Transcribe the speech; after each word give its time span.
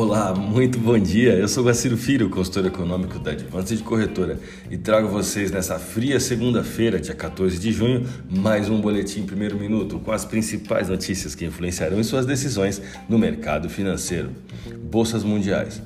Olá, 0.00 0.32
muito 0.32 0.78
bom 0.78 0.96
dia. 0.96 1.32
Eu 1.32 1.48
sou 1.48 1.64
Guaciro 1.64 1.96
Filho, 1.96 2.30
consultor 2.30 2.64
econômico 2.64 3.18
da 3.18 3.32
Advance 3.32 3.76
de 3.76 3.82
Corretora 3.82 4.38
e 4.70 4.78
trago 4.78 5.08
vocês 5.08 5.50
nessa 5.50 5.76
fria 5.76 6.20
segunda-feira, 6.20 7.00
dia 7.00 7.16
14 7.16 7.58
de 7.58 7.72
junho, 7.72 8.06
mais 8.30 8.70
um 8.70 8.80
boletim 8.80 9.26
primeiro 9.26 9.58
minuto 9.58 9.98
com 9.98 10.12
as 10.12 10.24
principais 10.24 10.88
notícias 10.88 11.34
que 11.34 11.44
influenciarão 11.44 11.98
em 11.98 12.04
suas 12.04 12.24
decisões 12.24 12.80
no 13.08 13.18
mercado 13.18 13.68
financeiro. 13.68 14.30
Bolsas 14.84 15.24
mundiais. 15.24 15.82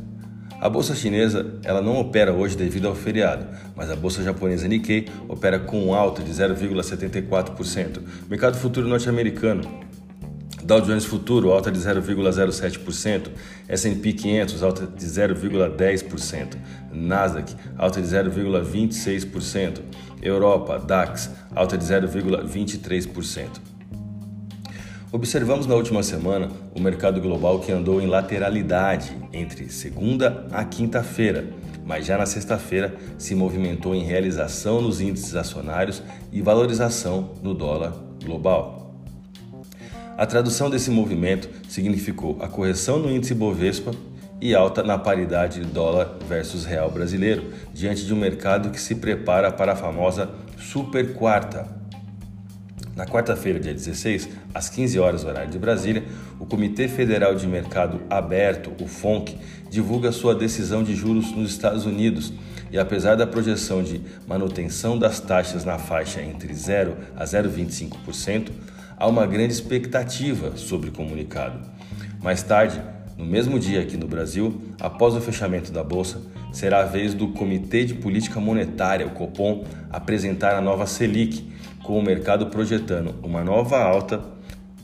A 0.60 0.68
bolsa 0.68 0.94
chinesa 0.94 1.58
ela 1.64 1.80
não 1.80 1.98
opera 1.98 2.34
hoje 2.34 2.54
devido 2.54 2.88
ao 2.88 2.94
feriado, 2.94 3.46
mas 3.74 3.90
a 3.90 3.96
bolsa 3.96 4.22
japonesa 4.22 4.68
Nikkei 4.68 5.08
opera 5.26 5.58
com 5.58 5.94
alta 5.94 6.22
de 6.22 6.30
0,74%. 6.32 8.02
Mercado 8.28 8.58
futuro 8.58 8.86
norte-americano 8.86 9.81
Dow 10.72 10.80
Jones 10.80 11.04
Futuro 11.04 11.52
alta 11.52 11.70
de 11.70 11.78
0,07%, 11.78 13.28
S&P 13.68 14.12
500 14.14 14.62
alta 14.62 14.86
de 14.86 15.04
0,10%, 15.04 16.56
Nasdaq 16.90 17.54
alta 17.76 18.00
de 18.00 18.08
0,26%, 18.08 19.80
Europa 20.22 20.78
DAX 20.78 21.30
alta 21.54 21.76
de 21.76 21.84
0,23%. 21.84 23.48
Observamos 25.12 25.66
na 25.66 25.74
última 25.74 26.02
semana 26.02 26.48
o 26.74 26.80
mercado 26.80 27.20
global 27.20 27.60
que 27.60 27.70
andou 27.70 28.00
em 28.00 28.06
lateralidade 28.06 29.14
entre 29.30 29.68
segunda 29.68 30.46
a 30.50 30.64
quinta-feira, 30.64 31.50
mas 31.84 32.06
já 32.06 32.16
na 32.16 32.24
sexta-feira 32.24 32.94
se 33.18 33.34
movimentou 33.34 33.94
em 33.94 34.04
realização 34.04 34.80
nos 34.80 35.02
índices 35.02 35.36
acionários 35.36 36.02
e 36.32 36.40
valorização 36.40 37.32
no 37.42 37.52
dólar 37.52 37.92
global. 38.24 38.81
A 40.22 40.26
tradução 40.26 40.70
desse 40.70 40.88
movimento 40.88 41.50
significou 41.68 42.38
a 42.40 42.46
correção 42.46 42.96
no 42.96 43.10
índice 43.10 43.34
Bovespa 43.34 43.90
e 44.40 44.54
alta 44.54 44.80
na 44.80 44.96
paridade 44.96 45.60
dólar 45.64 46.16
versus 46.28 46.64
real 46.64 46.88
brasileiro, 46.92 47.50
diante 47.74 48.06
de 48.06 48.14
um 48.14 48.16
mercado 48.16 48.70
que 48.70 48.80
se 48.80 48.94
prepara 48.94 49.50
para 49.50 49.72
a 49.72 49.74
famosa 49.74 50.30
super 50.56 51.14
quarta. 51.14 51.66
Na 52.94 53.04
quarta-feira, 53.04 53.58
dia 53.58 53.74
16, 53.74 54.28
às 54.54 54.68
15 54.68 55.00
horas 55.00 55.24
horário 55.24 55.50
de 55.50 55.58
Brasília, 55.58 56.04
o 56.38 56.46
Comitê 56.46 56.86
Federal 56.86 57.34
de 57.34 57.48
Mercado 57.48 58.00
Aberto, 58.08 58.70
o 58.80 58.86
FONC, 58.86 59.36
divulga 59.68 60.12
sua 60.12 60.36
decisão 60.36 60.84
de 60.84 60.94
juros 60.94 61.32
nos 61.32 61.50
Estados 61.50 61.84
Unidos. 61.84 62.32
E 62.70 62.78
apesar 62.78 63.16
da 63.16 63.26
projeção 63.26 63.82
de 63.82 64.00
manutenção 64.24 64.96
das 64.96 65.18
taxas 65.18 65.64
na 65.64 65.78
faixa 65.80 66.22
entre 66.22 66.54
0 66.54 66.96
a 67.16 67.24
0,25%, 67.24 68.50
há 69.02 69.06
uma 69.08 69.26
grande 69.26 69.52
expectativa 69.52 70.56
sobre 70.56 70.88
o 70.90 70.92
comunicado. 70.92 71.58
Mais 72.22 72.40
tarde, 72.40 72.80
no 73.18 73.24
mesmo 73.26 73.58
dia 73.58 73.80
aqui 73.80 73.96
no 73.96 74.06
Brasil, 74.06 74.62
após 74.78 75.16
o 75.16 75.20
fechamento 75.20 75.72
da 75.72 75.82
bolsa, 75.82 76.22
será 76.52 76.82
a 76.82 76.84
vez 76.84 77.12
do 77.12 77.26
Comitê 77.30 77.84
de 77.84 77.94
Política 77.94 78.38
Monetária, 78.38 79.04
o 79.04 79.10
Copom, 79.10 79.64
apresentar 79.90 80.54
a 80.54 80.60
nova 80.60 80.86
Selic, 80.86 81.50
com 81.82 81.98
o 81.98 82.02
mercado 82.02 82.46
projetando 82.46 83.12
uma 83.24 83.42
nova 83.42 83.76
alta 83.82 84.24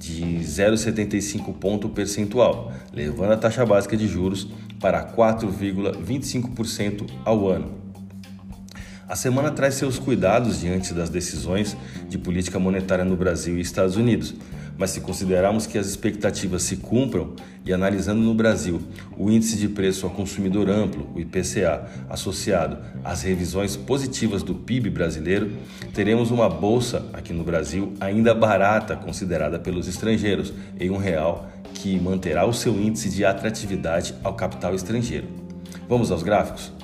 de 0.01 0.21
0,75 0.41 1.55
ponto 1.55 1.89
percentual, 1.89 2.73
levando 2.93 3.35
a 3.35 3.37
taxa 3.37 3.65
básica 3.65 3.97
de 3.97 4.09
juros 4.09 4.49
para 4.81 5.15
4,25% 5.15 7.09
ao 7.25 7.47
ano. 7.47 7.88
A 9.09 9.17
semana 9.17 9.51
traz 9.51 9.73
seus 9.73 9.99
cuidados 9.99 10.61
diante 10.61 10.93
das 10.93 11.09
decisões 11.09 11.75
de 12.11 12.19
política 12.19 12.59
monetária 12.59 13.07
no 13.07 13.17
Brasil 13.17 13.57
e 13.57 13.61
Estados 13.63 13.97
Unidos, 13.97 14.35
mas 14.77 14.91
se 14.91 15.01
considerarmos 15.01 15.67
que 15.67 15.79
as 15.79 15.87
expectativas 15.87 16.63
se 16.63 16.77
cumpram 16.77 17.33
e 17.65 17.73
analisando 17.73 18.21
no 18.21 18.35
Brasil 18.35 18.83
o 19.17 19.31
índice 19.31 19.57
de 19.57 19.67
preço 19.67 20.05
ao 20.05 20.13
consumidor 20.13 20.69
amplo, 20.69 21.09
o 21.15 21.21
IPCA, 21.21 21.89
associado 22.11 22.77
às 23.03 23.23
revisões 23.23 23.77
positivas 23.77 24.43
do 24.43 24.55
PIB 24.55 24.91
brasileiro, 24.91 25.53
teremos 25.95 26.31
uma 26.31 26.51
bolsa 26.51 27.07
aqui 27.15 27.33
no 27.33 27.45
Brasil 27.45 27.95
ainda 27.99 28.35
barata 28.35 28.95
considerada 28.95 29.59
pelos 29.59 29.89
estrangeiros, 29.89 30.53
em 30.79 30.91
um 30.91 30.99
real 30.99 31.49
que 31.73 31.99
manterá 31.99 32.45
o 32.45 32.53
seu 32.53 32.75
índice 32.75 33.09
de 33.09 33.25
atratividade 33.25 34.15
ao 34.23 34.35
capital 34.35 34.75
estrangeiro. 34.75 35.29
Vamos 35.89 36.11
aos 36.11 36.23
gráficos? 36.23 36.77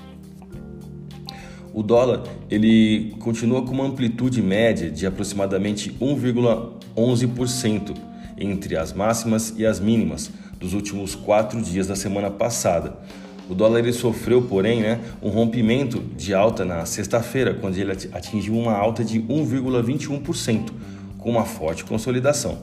O 1.74 1.82
dólar 1.82 2.22
ele 2.48 3.16
continua 3.18 3.60
com 3.62 3.72
uma 3.72 3.84
amplitude 3.84 4.40
média 4.40 4.88
de 4.88 5.06
aproximadamente 5.08 5.90
1,11% 6.00 7.96
entre 8.38 8.76
as 8.76 8.92
máximas 8.92 9.52
e 9.56 9.66
as 9.66 9.80
mínimas 9.80 10.30
dos 10.60 10.72
últimos 10.72 11.16
quatro 11.16 11.60
dias 11.60 11.88
da 11.88 11.96
semana 11.96 12.30
passada. 12.30 12.96
O 13.50 13.56
dólar 13.56 13.80
ele 13.80 13.92
sofreu, 13.92 14.42
porém, 14.42 14.82
né, 14.82 15.00
um 15.20 15.28
rompimento 15.30 16.00
de 16.16 16.32
alta 16.32 16.64
na 16.64 16.86
sexta-feira, 16.86 17.52
quando 17.52 17.76
ele 17.76 17.90
atingiu 17.90 18.56
uma 18.56 18.72
alta 18.72 19.04
de 19.04 19.20
1,21%, 19.20 20.70
com 21.18 21.30
uma 21.30 21.44
forte 21.44 21.84
consolidação. 21.84 22.58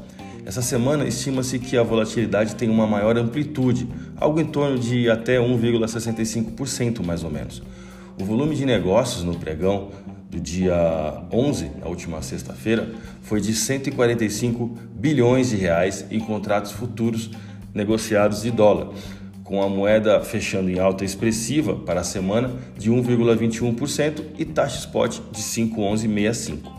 Essa 0.45 0.61
semana 0.61 1.05
estima-se 1.05 1.59
que 1.59 1.77
a 1.77 1.83
volatilidade 1.83 2.55
tem 2.55 2.69
uma 2.69 2.87
maior 2.87 3.17
amplitude, 3.17 3.87
algo 4.15 4.39
em 4.39 4.45
torno 4.45 4.79
de 4.79 5.09
até 5.09 5.37
1,65% 5.37 7.05
mais 7.05 7.25
ou 7.25 7.29
menos. 7.29 7.61
O 8.19 8.23
volume 8.25 8.55
de 8.55 8.65
negócios 8.65 9.23
no 9.23 9.35
pregão 9.35 9.89
do 10.29 10.39
dia 10.39 11.23
11, 11.31 11.71
na 11.79 11.87
última 11.87 12.21
sexta-feira, 12.21 12.89
foi 13.21 13.41
de 13.41 13.53
145 13.53 14.77
bilhões 14.93 15.49
de 15.49 15.57
reais 15.57 16.05
em 16.09 16.19
contratos 16.19 16.71
futuros 16.71 17.31
negociados 17.73 18.41
de 18.41 18.51
dólar, 18.51 18.89
com 19.43 19.61
a 19.61 19.67
moeda 19.67 20.21
fechando 20.21 20.69
em 20.69 20.79
alta 20.79 21.03
expressiva 21.03 21.75
para 21.75 22.01
a 22.01 22.03
semana 22.03 22.51
de 22.77 22.89
1,21% 22.89 24.23
e 24.37 24.45
taxa 24.45 24.79
spot 24.79 25.19
de 25.31 25.41
5,1165. 25.41 26.71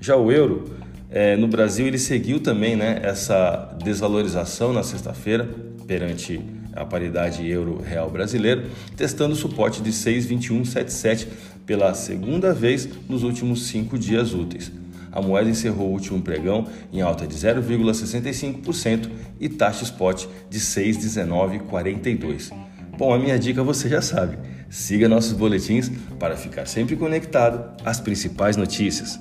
Já 0.00 0.16
o 0.16 0.32
euro, 0.32 0.64
é, 1.10 1.36
no 1.36 1.46
Brasil, 1.46 1.86
ele 1.86 1.98
seguiu 1.98 2.40
também 2.40 2.74
né, 2.74 3.00
essa 3.02 3.76
desvalorização 3.82 4.72
na 4.72 4.82
sexta-feira 4.82 5.48
perante 5.86 6.40
a 6.76 6.84
paridade 6.84 7.48
euro-real 7.48 8.10
brasileiro, 8.10 8.70
testando 8.96 9.32
o 9.34 9.36
suporte 9.36 9.82
de 9.82 9.90
6,2177 9.90 11.26
pela 11.64 11.94
segunda 11.94 12.52
vez 12.54 12.88
nos 13.08 13.22
últimos 13.22 13.66
cinco 13.66 13.98
dias 13.98 14.32
úteis. 14.34 14.70
A 15.10 15.22
moeda 15.22 15.48
encerrou 15.48 15.88
o 15.88 15.92
último 15.92 16.20
pregão 16.20 16.66
em 16.92 17.00
alta 17.00 17.26
de 17.26 17.34
0,65% 17.34 19.10
e 19.40 19.48
taxa 19.48 19.84
spot 19.84 20.26
de 20.50 20.60
6,1942. 20.60 22.52
Bom, 22.98 23.14
a 23.14 23.18
minha 23.18 23.38
dica 23.38 23.62
você 23.62 23.88
já 23.88 24.02
sabe. 24.02 24.36
Siga 24.68 25.08
nossos 25.08 25.32
boletins 25.32 25.90
para 26.18 26.36
ficar 26.36 26.66
sempre 26.66 26.96
conectado 26.96 27.74
às 27.84 27.98
principais 27.98 28.56
notícias. 28.56 29.18